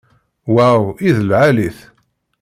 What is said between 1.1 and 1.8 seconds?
d lɛali-t!